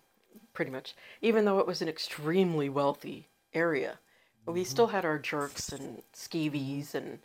[0.54, 0.96] pretty much.
[1.22, 4.00] Even though it was an extremely wealthy area,
[4.46, 7.20] we still had our jerks and skeevies and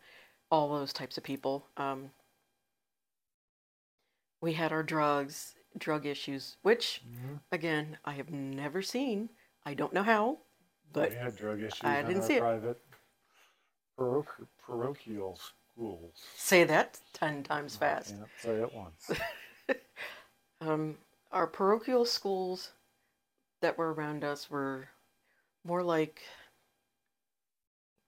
[0.51, 1.67] all those types of people.
[1.77, 2.11] Um,
[4.41, 7.41] we had our drugs, drug issues, which, Mhm.
[7.53, 9.31] again, I have never seen.
[9.65, 10.39] I don't know how,
[10.93, 12.41] but we had drug issues I didn't see it.
[12.41, 12.83] private
[13.99, 16.27] paroch- parochial schools.
[16.37, 18.17] say that 10 times I fast.
[18.17, 19.11] can't say it once.
[20.61, 20.99] Um,
[21.31, 22.73] our parochial schools
[23.61, 24.89] that were around us were
[25.63, 26.23] more like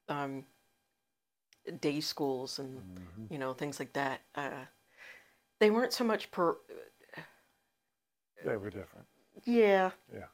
[0.08, 0.44] um,
[1.78, 3.30] day schools and Mhm.
[3.30, 4.22] you know things like that.
[4.34, 4.64] Uh,
[5.60, 6.56] they weren't so much per.
[8.44, 9.06] They were different.
[9.44, 9.90] Yeah.
[10.12, 10.26] Yeah.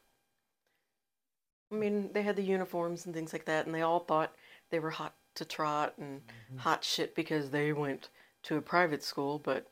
[1.71, 4.33] I mean, they had the uniforms and things like that, and they all thought
[4.69, 6.59] they were hot to trot and Mhm.
[6.59, 8.09] hot shit because they went
[8.43, 9.69] to a private school, but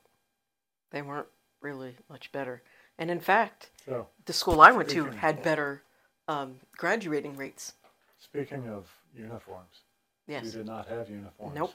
[0.92, 1.30] they weren't
[1.62, 2.62] really much better.
[2.98, 5.84] And in fact, So, the school I went to had better
[6.28, 7.74] um, graduating rates.
[8.18, 9.84] speaking of uniforms,
[10.28, 10.46] yes.
[10.46, 11.56] you did not have uniforms.
[11.56, 11.74] Nope.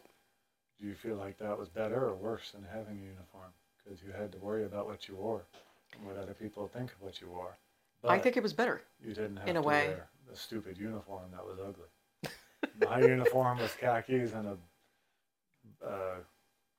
[0.81, 3.53] Do you feel like that was better or worse than having a uniform?
[3.79, 5.46] Because you had to worry about what you wore
[6.03, 7.59] what other people think of what you wore.
[8.05, 8.81] I think it was better.
[9.03, 9.88] you didn't have in a to way.
[9.88, 11.88] wear the stupid uniform that was ugly.
[12.88, 16.14] My uniform was khakis and a uh,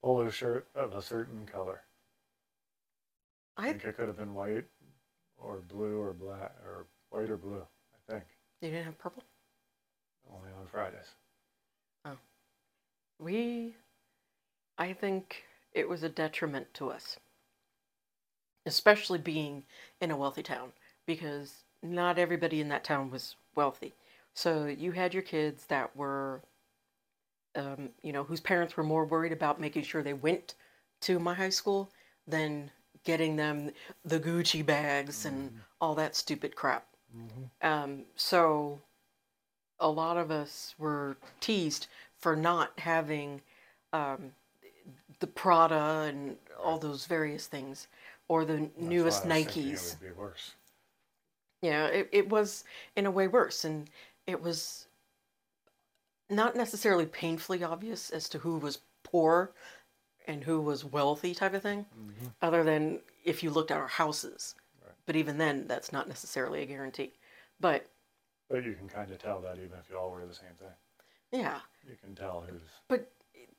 [0.02, 1.82] polo shirt of a certain color.
[3.58, 4.65] I I think it could have been white
[5.38, 7.62] or blue or black or white or blue.
[7.93, 8.24] I think
[8.62, 9.24] you didn't have purple.
[10.34, 11.15] only on Fridays.
[12.06, 12.17] Oh.
[13.19, 13.76] We,
[14.78, 15.43] I think
[15.74, 17.19] it was a detriment to us,
[18.65, 19.63] especially being
[20.00, 20.71] in a wealthy town,
[21.06, 23.93] because not everybody in that town was wealthy.
[24.34, 26.41] So you had your kids that were,
[27.56, 30.56] um, you know, whose parents were more worried about making sure they went
[31.02, 31.89] to my high school
[32.28, 32.71] than
[33.04, 33.71] getting them
[34.06, 36.86] the Gucci bags and all that stupid crap.
[37.12, 38.80] hmm Um, so
[39.80, 41.88] a lot of us were teased
[42.19, 43.41] for not having
[43.91, 44.32] um,
[45.19, 47.88] the Prada and all those various things,
[48.32, 49.58] or the newest Nikes.
[49.58, 50.52] It would be worse.
[51.62, 52.63] Yeah, it, it was
[52.96, 53.89] in a way worse, and
[54.26, 54.88] it was
[56.30, 59.52] not necessarily painfully obvious as to who was poor
[60.28, 63.88] and who was wealthy, type of thing, hmm other than if you looked at our
[63.88, 64.56] houses.
[64.82, 64.94] Right.
[65.06, 67.12] But even then, that's not necessarily a guarantee.
[67.60, 67.86] But
[68.50, 71.41] But you can kind of tell that even if you all wear the same thing,
[71.41, 72.62] yeah, you can tell who's.
[72.88, 73.12] but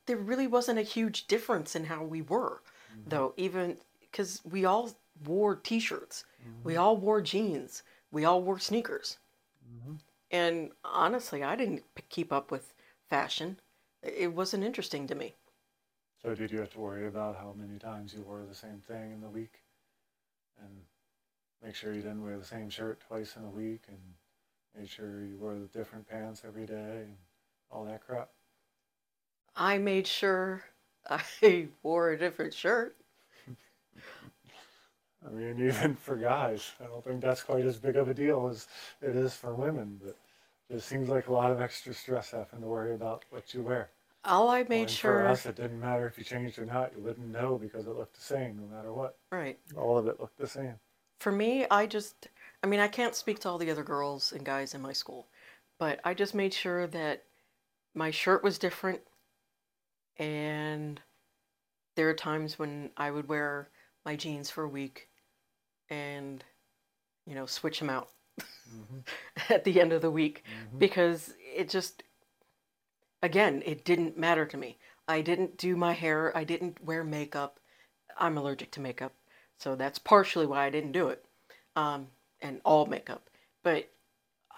[0.07, 3.09] there really wasn't a huge difference in how we were, Mhm.
[3.09, 3.77] though, even
[4.13, 4.91] because we all
[5.25, 6.63] wore t shirts, Mhm.
[6.63, 9.19] we all wore jeans, we all wore sneakers.
[9.61, 9.97] Mhm.
[10.31, 12.73] And honestly, I didn't p- keep up with
[13.09, 13.61] fashion.
[14.01, 15.35] It wasn't interesting to me.
[16.23, 19.11] So did you have to worry about how many times you wore the same thing
[19.11, 19.61] in the week,
[20.59, 20.85] and
[21.61, 24.15] make sure you didn't wear the same shirt twice in a week, and
[24.75, 27.17] make sure you wore the different pants every day, and
[27.71, 28.31] all that crap?
[29.55, 30.63] I made sure
[31.09, 32.95] I wore a different shirt.
[35.25, 38.47] I mean, even for guys, I don't think that's quite as big of a deal
[38.47, 38.67] as
[39.01, 40.17] it is for women, but
[40.69, 43.89] it seems like a lot of extra stress having to worry about what you wear.
[44.25, 46.93] All I Well, made For sure, us, it didn't matter if you changed or not.
[46.95, 49.17] You wouldn't know because it looked the same no matter what.
[49.31, 49.59] right.
[49.77, 50.75] All of it looked the same.
[51.19, 52.27] For me, I just,
[52.63, 55.27] I mean, I can't speak to all the other girls and guys in my school,
[55.79, 57.23] but I just made sure that
[57.95, 59.01] my shirt was different.
[60.17, 61.01] And
[61.95, 63.69] there are times when I would wear
[64.05, 65.09] my jeans for a week
[65.89, 66.43] and,
[67.25, 68.09] you know, switch them out
[68.69, 68.99] hmm
[69.49, 72.03] at the end of the week hmm because it just,
[73.21, 74.77] again, it didn't matter to me.
[75.07, 77.59] I didn't do my hair, I didn't wear makeup.
[78.17, 79.13] I'm allergic to makeup,
[79.57, 81.25] so that's partially why I didn't do it.
[81.75, 82.07] Um,
[82.41, 83.29] and all makeup.
[83.63, 83.89] But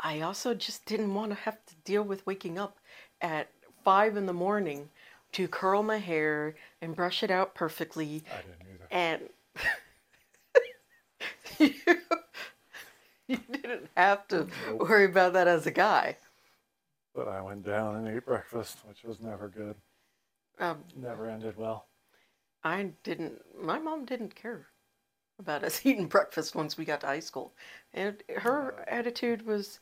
[0.02, 2.78] I also just didn't want to have to deal with waking up
[3.22, 3.50] at
[3.84, 4.90] five in the morning
[5.34, 8.88] to curl my hair and brush it out perfectly I didn't either.
[8.92, 9.30] and
[11.60, 11.74] you,
[13.28, 14.90] you didn't have to Nope.
[14.90, 16.18] worry about that as a guy.
[17.16, 19.76] But I went down and ate breakfast, which was never good.
[20.60, 21.88] Um, Never ended well.
[22.66, 23.42] I didn't.
[23.56, 24.68] My mom didn't care
[25.40, 27.54] about us eating breakfast once we got to high school,
[27.94, 29.80] and her attitude was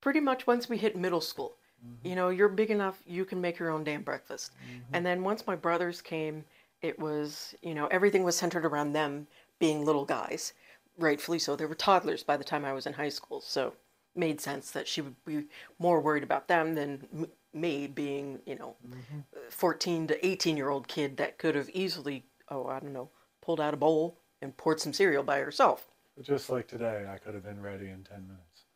[0.00, 1.56] pretty much once we hit middle school.
[1.84, 1.98] Mhm.
[2.04, 4.54] You know, you're big enough, you can make your own damn breakfast.
[4.62, 4.84] Mhm.
[4.92, 6.44] And then once my brothers came,
[6.80, 9.26] it was, you know, everything was centered around them
[9.58, 10.52] being little guys,
[10.98, 11.56] rightfully so.
[11.56, 13.74] They were toddlers by the time I was in high school, so
[14.14, 15.46] made sense that she would be
[15.78, 19.24] more worried about them than m- me being, you know, Mhm.
[19.50, 23.60] 14 to 18 year old kid that could have easily, oh, I don't know, pulled
[23.60, 25.90] out a bowl and poured some cereal by herself.
[26.20, 28.66] Just like today, I could have been ready in 10 minutes.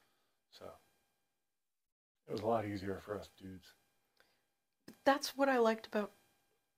[0.50, 0.64] So
[2.26, 3.74] it was a lot easier for us dudes
[5.04, 6.12] That's what I liked about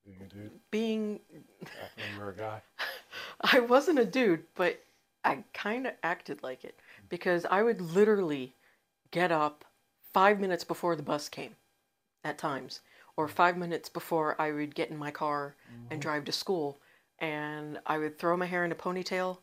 [0.05, 2.61] being a dude being you were a guy.
[3.43, 4.81] I wasn't a dude, but
[5.23, 8.53] I kind of acted like it because I would literally
[9.11, 9.65] get up
[10.13, 11.55] five minutes before the bus came
[12.23, 12.81] at times,
[13.17, 15.55] or five minutes before I would get in my car
[15.89, 15.99] and mm-hmm.
[15.99, 16.79] drive to school.
[17.19, 19.37] And I would throw my hair in a ponytail,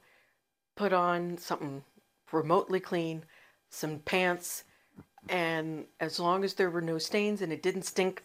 [0.77, 1.83] put on something
[2.33, 3.25] remotely clean,
[3.71, 4.65] some pants,
[5.29, 8.25] and as long as there were no stains and it didn't stink,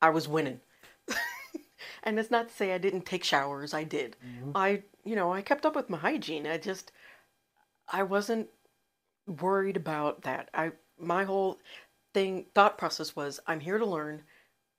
[0.00, 0.60] I was winning.
[2.02, 4.16] And it's not to say I didn't take showers, I did.
[4.24, 4.52] Mhm.
[4.54, 6.46] I, you know, I kept up with my hygiene.
[6.46, 6.92] I just,
[7.88, 8.48] I wasn't
[9.26, 10.48] worried about that.
[10.54, 11.58] I, my whole
[12.14, 14.22] thing, thought process was, I'm here to learn.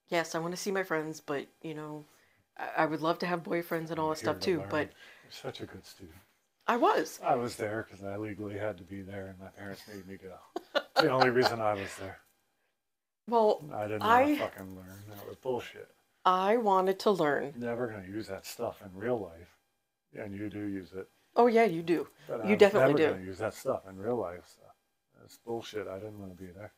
[0.10, 2.06] Yes, I want to see my friends, but you know,
[2.58, 4.60] I, I would love to have boyfriends and all that stuff to too.
[4.60, 4.68] learn.
[4.70, 4.90] But
[5.24, 6.18] You're such a good student.
[6.68, 7.20] I was.
[7.24, 10.18] I was there because I legally had to be there, and my parents made me
[10.18, 10.82] go.
[10.96, 12.20] the only reason I was there.
[13.28, 15.04] Well, I didn't I- fucking learn.
[15.10, 15.90] That was bullshit.
[16.26, 17.54] I wanted to learn.
[17.58, 19.58] Never gonna use that stuff in real life.
[20.16, 21.08] And you do use it.
[21.36, 22.08] Oh yeah, you do.
[22.28, 23.14] But You I'm definitely never do.
[23.16, 24.44] gonna use that stuff in real life.
[24.56, 24.62] So
[25.20, 25.88] that's bullshit.
[25.88, 26.72] I didn't want to be there.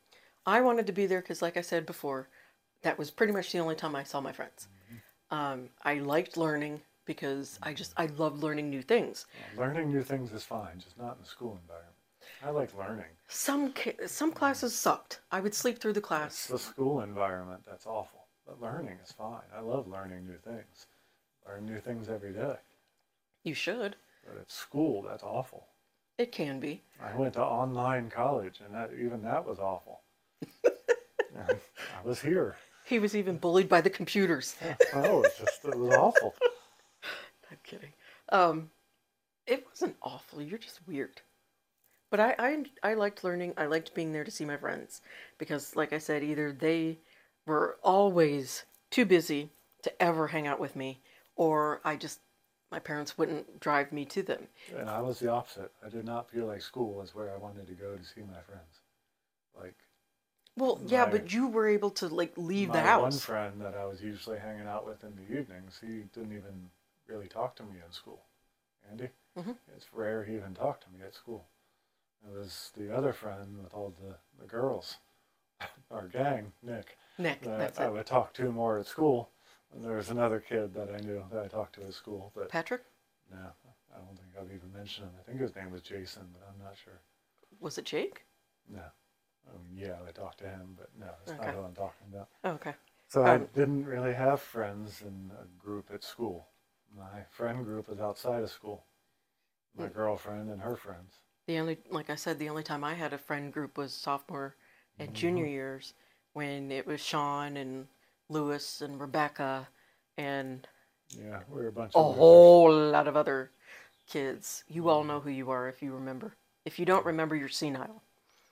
[0.45, 2.27] I wanted to be there because, like I said before,
[2.83, 4.67] that was pretty much the only time I saw my friends.
[5.31, 9.25] Um, I liked learning because I just I love learning new things.
[9.57, 11.95] Learning new things is fine, just not in the school environment.
[12.43, 13.05] I like learning.
[13.27, 13.73] Some
[14.05, 15.19] some classes sucked.
[15.31, 16.47] I would sleep through the It's class.
[16.47, 18.24] the school environment that's awful.
[18.45, 19.41] But learning is fine.
[19.55, 20.87] I love learning new things.
[21.47, 22.55] Learn new things every day.
[23.43, 23.95] You should.
[24.25, 25.67] But at school, that's awful.
[26.17, 26.81] It can be.
[27.01, 30.01] I went to online college, and that even that was awful.
[30.65, 31.57] I
[32.03, 32.55] was here.
[32.85, 34.55] He was even bullied by the computers.
[34.93, 36.35] Oh, it's just it was awful.
[37.51, 37.91] I'm kidding.
[38.29, 38.69] Um,
[39.45, 40.41] it wasn't awful.
[40.41, 41.21] You're just weird.
[42.09, 43.53] But I, I I liked learning.
[43.57, 45.01] I liked being there to see my friends
[45.37, 46.99] because, like I said, either they
[47.45, 49.49] were always too busy
[49.83, 50.99] to ever hang out with me,
[51.35, 52.19] or I just
[52.71, 54.47] my parents wouldn't drive me to them.
[54.77, 55.71] And I was the opposite.
[55.85, 58.41] I did not feel like school was where I wanted to go to see my
[58.41, 58.81] friends.
[59.59, 59.75] Like
[60.57, 62.97] Well, yeah, but you were able to like leave the house.
[62.97, 66.35] my one friend that I was usually hanging out with in the evenings, he didn't
[66.35, 66.69] even
[67.07, 68.21] really talk to me in school.
[68.89, 69.55] Andy, Mhm.
[69.75, 71.45] it's rare he even talked to me at school.
[72.25, 74.97] It was the other friend with all the, the girls,
[75.91, 77.89] our gang, Nick, Nick, that that's I it.
[77.89, 79.29] would talk to more at school.
[79.73, 82.49] And there was another kid that I knew that I talked to at school, but
[82.49, 82.81] Patrick,
[83.31, 83.37] no,
[83.93, 85.13] I don't think I've even mentioned him.
[85.19, 86.99] I think his name was Jason, but I'm not sure.
[87.59, 88.25] was it Jake?
[88.69, 88.81] No.
[89.47, 91.51] I mean, yeah, I talked to him, but no, that's Okay.
[91.51, 92.29] not what I'm talking about.
[92.43, 92.73] Oh, okay.
[93.07, 96.47] So I Um, didn't really have friends in a group at school.
[96.97, 98.85] My friend group was outside of school.
[99.77, 99.93] My Hmm.
[99.93, 101.19] girlfriend and her friends.
[101.47, 104.55] The only, like I said, the only time I had a friend group was sophomore
[104.99, 105.15] and Mm-hmm.
[105.15, 105.93] junior years
[106.35, 107.87] when it was Sean and
[108.29, 109.67] Lewis and Rebecca
[110.17, 110.67] and
[111.17, 112.17] Yeah, we were a bunch a of losers.
[112.19, 113.51] whole lot of other
[114.07, 114.63] kids.
[114.67, 116.33] You all know who you are if you remember.
[116.65, 118.01] If you don't remember, you're senile.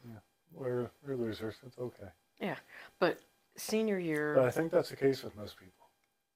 [0.06, 0.20] Yeah,
[0.54, 1.56] We're, we're losers.
[1.66, 2.08] It's okay.
[2.40, 2.56] Yeah.
[3.00, 3.20] But
[3.58, 5.88] senior year, But I think that's the case with most people.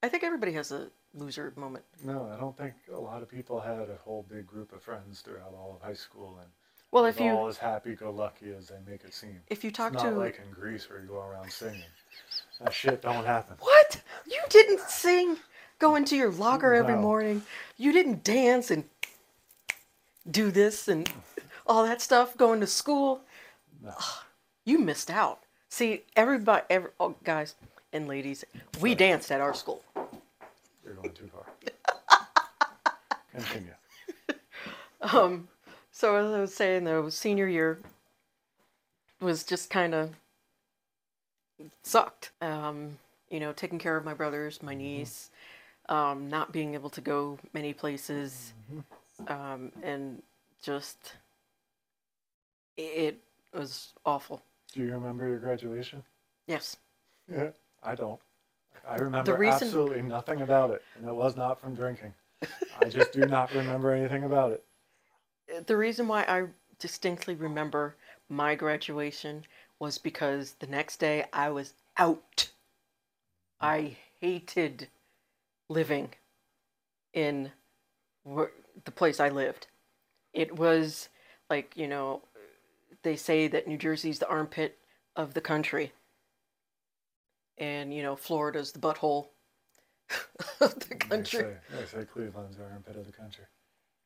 [0.02, 1.84] I think everybody has a loser moment.
[2.04, 5.22] No, I don't think a lot of people had a whole big group of friends
[5.22, 6.50] throughout all of high school and
[6.90, 9.40] Well, if you all as happy-go-lucky as they make it seem.
[9.48, 11.82] if you It's talk not to like in Grease where you go around singing.
[12.60, 13.56] That shit don't happen.
[13.60, 14.00] What?
[14.26, 15.36] You didn't sing?
[15.78, 17.00] Go into your locker every No.
[17.00, 17.42] morning.
[17.76, 18.84] You didn't dance and
[20.30, 21.10] do this and
[21.66, 23.20] all that stuff going to school.
[23.82, 23.94] No.
[24.64, 25.40] You missed out.
[25.68, 27.54] See, everybody, every, oh, guys
[27.92, 28.44] and ladies,
[28.80, 29.84] we danced at our school.
[30.84, 31.46] You're going too far.
[33.34, 33.74] Continue.
[35.00, 35.48] Um,
[35.98, 37.80] so as I was saying, though, senior year
[39.20, 40.10] was just kind of
[41.82, 42.30] sucked.
[42.40, 42.98] Um,
[43.30, 45.30] you know, taking care of my brothers, my niece,
[45.88, 48.52] um, not being able to go many places,
[49.26, 50.22] um, and
[50.62, 51.14] just
[52.76, 53.18] it
[53.52, 54.40] was awful.
[54.72, 56.04] Do you remember your graduation?
[56.46, 56.76] Yes,
[57.28, 57.50] Yeah.
[57.82, 58.20] I don't.
[58.88, 62.14] I remember reason- absolutely nothing about it, and it was not from drinking.
[62.80, 64.64] I just do not remember anything about it.
[65.66, 66.46] The reason why I
[66.78, 67.96] distinctly remember
[68.28, 69.44] my graduation
[69.78, 72.50] was because the next day I was out.
[73.60, 74.88] I hated
[75.68, 76.10] living
[77.12, 77.52] in
[78.28, 78.52] wh-
[78.84, 79.66] the place I lived.
[80.32, 81.08] It was
[81.50, 82.22] like, you know,
[83.02, 84.78] they say that New Jersey's the armpit
[85.16, 85.92] of the country.
[87.56, 89.28] And, you know, Florida's the butthole
[90.60, 91.40] of the country.
[91.42, 93.44] They say, they say Cleveland's the armpit of the country.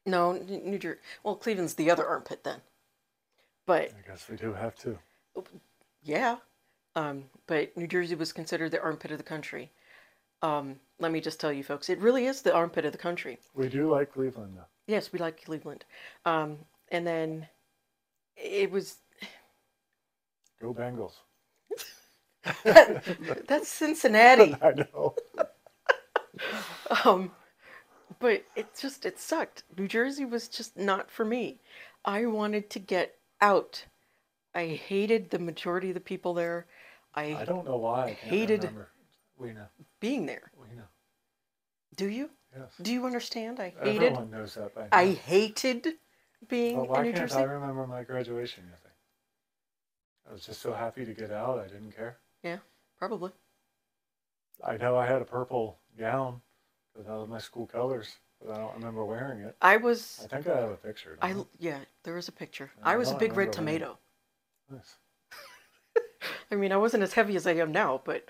[0.05, 1.01] No, New Jersey.
[1.23, 2.61] Well, Cleveland's the other armpit then.
[3.67, 4.99] But I guess we do have two.
[6.03, 6.37] yeah,
[6.97, 9.71] um, but New Jersey was considered the armpit of the country.
[10.43, 13.39] Um, let me just tell you, folks, it really is the armpit of the country.
[13.55, 14.65] We do like Cleveland, though.
[14.89, 15.85] Yes, we like Cleveland.
[16.25, 16.59] Um,
[16.91, 17.47] and then
[18.37, 18.97] it was
[20.61, 21.15] Go Bengals.
[23.47, 24.57] that's Cincinnati.
[24.63, 25.15] I know.
[27.05, 27.31] Um,
[28.19, 29.65] but it just it sucked.
[29.77, 31.61] New Jersey was just not for me.
[32.05, 33.85] I wanted to get out.
[34.55, 36.67] I hated the majority of the people there.
[37.15, 38.05] I, I don't know why.
[38.07, 38.69] I Hated-
[39.39, 39.67] We know.
[40.01, 40.51] being there.
[40.57, 40.85] We know.
[41.97, 42.31] Do you?
[42.57, 42.71] Yes.
[42.81, 43.61] Do you understand?
[43.61, 44.03] I hated.
[44.13, 44.89] Everyone knows that by now.
[44.93, 45.87] I hated
[46.49, 47.41] being But why in New can't Jersey.
[47.41, 48.65] I remember my graduation?
[48.65, 48.95] You think?
[50.29, 51.59] I was just so happy to get out.
[51.59, 52.17] I didn't care.
[52.43, 52.59] Yeah,
[52.99, 53.31] probably.
[54.65, 56.41] I know I had a purple gown
[56.93, 59.57] because that was my school colors, but I don't remember wearing it.
[59.63, 60.25] I was.
[60.25, 61.19] I think I have a picture.
[61.23, 61.79] I don't yeah.
[62.03, 62.71] There was a picture.
[62.85, 63.99] I I was a big red tomato.
[64.71, 64.97] Nice.
[66.51, 68.29] I mean, I wasn't as heavy as I am now, but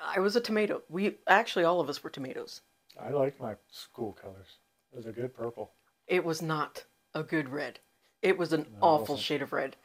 [0.00, 0.82] I was a tomato.
[0.88, 2.60] We actually all of us were tomatoes.
[3.00, 4.58] I like my school colors.
[4.92, 5.70] It was a good purple.
[6.08, 6.84] It was not
[7.14, 7.78] a good red.
[8.20, 9.76] It was an No, awful shade of red.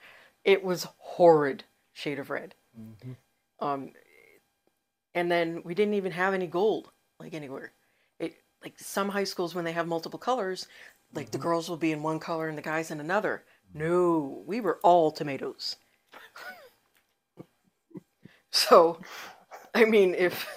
[0.43, 2.55] It was horrid shade of red.
[2.75, 3.13] hmm
[3.59, 3.91] Um,
[5.15, 7.71] and then we didn't even have any gold like anywhere.
[8.63, 10.67] Like some high schools when they have multiple colors,
[11.13, 11.47] like the mm-hmm.
[11.47, 13.43] girls will be in one color and the guys in another.
[13.73, 15.77] No, we were all tomatoes.
[18.51, 18.99] so,
[19.73, 20.47] I mean, if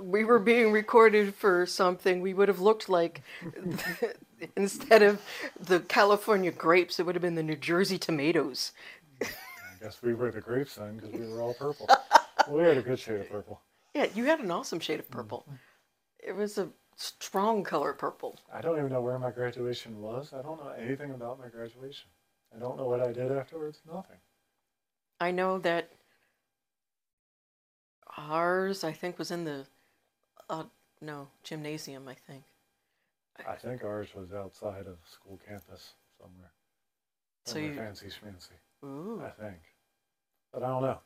[0.00, 3.22] we were being recorded for something, we would have looked like
[4.56, 5.20] instead of
[5.60, 8.72] the California grapes, it would have been the New Jersey tomatoes.
[9.20, 9.26] I
[9.80, 11.88] guess we were the grapes then because we were all purple.
[12.48, 13.60] we had a good shade of purple.
[13.94, 15.44] Yeah, you had an awesome shade of purple.
[15.48, 16.30] Mm-hmm.
[16.30, 16.68] It was a
[17.02, 18.38] strong color purple.
[18.52, 20.32] I don't even know where my graduation was.
[20.32, 22.08] I don't know anything about my graduation.
[22.54, 23.80] I don't know what I did afterwards.
[23.86, 24.18] Nothing.
[25.20, 25.90] I know that
[28.16, 29.66] ours, I think, was in the,
[30.48, 30.64] uh,
[31.00, 32.44] no, gymnasium, I think.
[33.46, 36.52] I think ours was outside of school campus somewhere.
[37.46, 38.58] So Somewhere you- fancy schmancy.
[38.84, 39.22] Ooh.
[39.24, 39.60] I think.
[40.52, 41.00] But I don't know.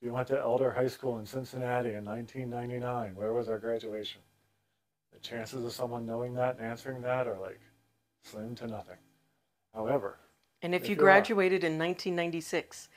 [0.00, 4.20] You went to Elder High School in Cincinnati in 1999, where was our graduation?
[5.12, 7.60] The chances of someone knowing that and answering that are like
[8.22, 8.96] slim to nothing.
[9.74, 10.18] However,
[10.62, 12.88] And if If you you are- graduated in 1996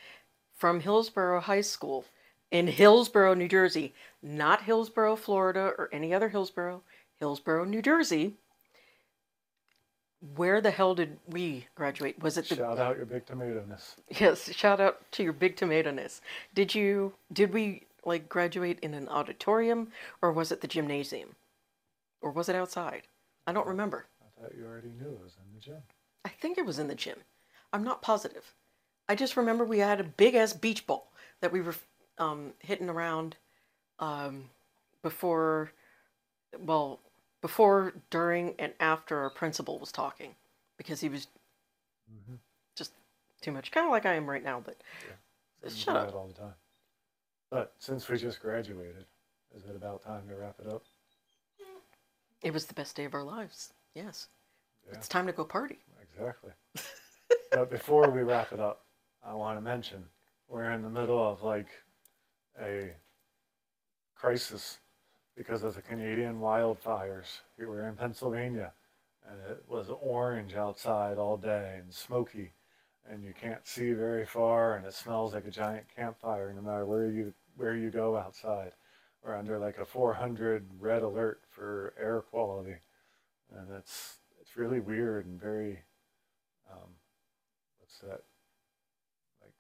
[0.54, 2.06] from Hillsborough High School
[2.52, 6.84] in Hillsborough, New Jersey, not Hillsborough, Florida, or any other Hillsborough,
[7.18, 8.38] Hillsborough, New Jersey,
[10.36, 12.22] where the hell did we graduate?
[12.22, 13.96] Was it the shout out your big tomato-ness.
[14.20, 16.22] Yes, shout out to your big tomato-ness.
[16.54, 19.92] Did you did we like graduate in an auditorium
[20.22, 21.36] or was it the gymnasium?
[22.26, 23.04] Or was it outside?
[23.46, 24.08] I don't remember.
[24.20, 25.84] I thought you already knew it was in the gym.
[26.26, 27.20] I think it was in the gym.
[27.72, 28.56] I'm not positive.
[29.08, 31.12] I just remember we had a big ass beach ball
[31.42, 31.76] that we were
[32.18, 33.36] um, hitting around
[34.00, 34.50] um,
[35.04, 35.72] before,
[36.58, 37.00] well,
[37.42, 40.34] before, during, and after our principal was talking
[40.78, 41.28] because he was
[42.12, 42.40] Mhm.
[42.76, 42.94] just
[43.42, 44.60] too much, kind of like I am right now.
[44.66, 44.82] But
[45.64, 46.16] You shut up.
[46.16, 46.56] all the time.
[47.52, 49.06] But since we just graduated,
[49.54, 50.84] is it about time to wrap it up?
[52.42, 53.74] It was the best day of our lives.
[53.94, 54.28] Yes.
[54.88, 54.98] Yeah.
[54.98, 55.80] It's time to go party.
[56.02, 56.52] Exactly.
[57.52, 58.86] but before we wrap it up,
[59.26, 60.04] I want to mention
[60.48, 61.68] we're in the middle of like
[62.62, 62.92] a
[64.16, 64.78] crisis
[65.36, 67.40] because of the Canadian wildfires.
[67.58, 68.72] We were in Pennsylvania
[69.30, 72.54] and it was orange outside all day and smoky
[73.10, 76.86] and you can't see very far and it smells like a giant campfire no matter
[76.86, 78.72] where you where you go outside.
[79.26, 82.76] We're under like a 400 red alert for air quality.
[83.56, 85.80] And it's it's really weird and very
[86.72, 86.90] um,
[87.80, 88.22] what's that?
[89.42, 89.54] Like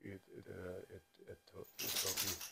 [0.00, 1.38] it it, uh, it, it
[1.78, 2.50] dystopian.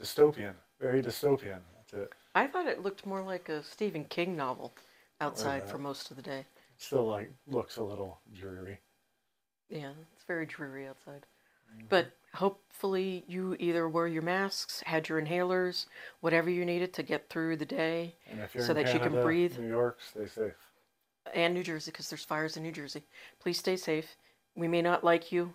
[0.00, 0.54] dystopian.
[0.80, 1.60] Very dystopian.
[1.76, 2.12] That's it.
[2.34, 4.74] I thought it looked more like a Stephen King novel
[5.20, 6.44] outside for most of the day.
[6.76, 8.80] still like looks a little dreary.
[9.68, 11.24] Yeah, it's very dreary outside.
[11.88, 15.86] But hopefully you either wore your masks, had your inhalers,
[16.20, 19.12] whatever you needed to get through the day, and if you're So that you can
[19.12, 19.58] breathe.
[19.58, 20.54] New York stay safe
[21.34, 23.02] and New Jersey because there's fires in New Jersey.
[23.40, 24.16] Please stay safe.
[24.54, 25.52] We may not like you,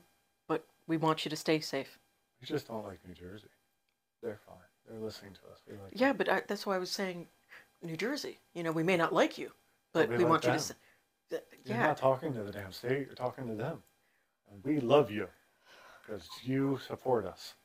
[0.47, 1.97] but we want you to stay safe.
[2.41, 3.47] we just don't like New Jersey
[4.21, 4.55] they're fine
[4.88, 7.27] they're listening to us we like Yeah, but I, that's why I was saying
[7.82, 8.39] New Jersey.
[8.53, 9.51] You know, we may not like you,
[9.93, 10.67] but we like want you to.
[10.67, 10.77] them.
[11.32, 13.82] th- You're not talking to the damn state, you're talking to them.
[14.51, 15.27] And we love you
[16.02, 17.56] because you support us.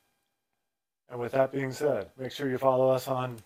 [1.11, 3.37] And with that being said, make sure you follow us on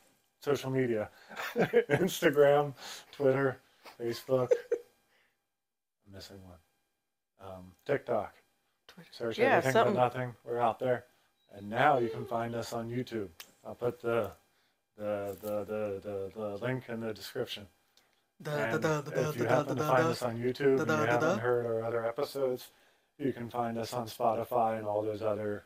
[0.40, 1.10] social media
[1.90, 2.74] Instagram,
[3.12, 3.58] Twitter,
[4.00, 4.50] Facebook.
[6.06, 6.58] I'm missing one.
[7.50, 8.34] Um, TikTok.
[8.88, 9.08] Twitter.
[9.12, 9.94] Search Yeah, everything something.
[9.94, 10.34] but nothing.
[10.44, 11.04] We're out there.
[11.54, 13.28] And now you can find us on YouTube.
[13.66, 14.30] I'll put the
[14.96, 17.66] the the the, the, the link in the description.
[18.42, 21.66] Da, da, da, if you happen to find us on YouTube and you haven't heard
[21.66, 22.68] our other episodes,
[23.20, 25.64] you can find us on Spotify and all those other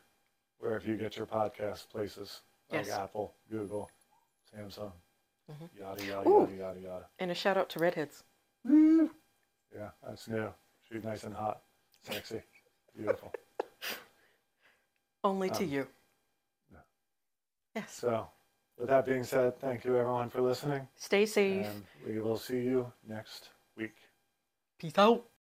[0.59, 2.41] wherever you get your podcast places
[2.71, 2.97] like Yes.
[2.97, 3.89] Apple, Google,
[4.53, 4.91] Samsung,
[5.51, 5.69] Mhm.
[5.77, 6.41] yada yada Ooh.
[6.41, 7.09] yada yada yada.
[7.19, 8.23] And a shout out to Redheads.
[8.65, 10.53] Yeah, that's new.
[10.83, 11.61] She's nice and hot,
[12.03, 12.41] sexy,
[12.95, 13.31] beautiful.
[15.23, 15.87] Only to Um, you.
[16.71, 16.79] yeah.
[17.75, 17.93] Yes.
[17.93, 18.29] So,
[18.77, 21.65] with that being said, thank you everyone for listening, Stay safe.
[21.65, 23.97] and we will see you next week.
[24.77, 25.29] Peace out.